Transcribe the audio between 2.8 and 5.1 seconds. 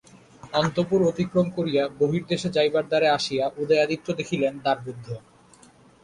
দ্বারে আসিয়া উদয়াদিত্য দেখিলেন দ্বার রুদ্ধ।